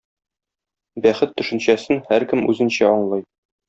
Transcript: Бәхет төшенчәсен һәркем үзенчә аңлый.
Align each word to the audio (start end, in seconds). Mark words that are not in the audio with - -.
Бәхет 1.07 1.37
төшенчәсен 1.43 2.03
һәркем 2.11 2.45
үзенчә 2.53 2.93
аңлый. 2.99 3.29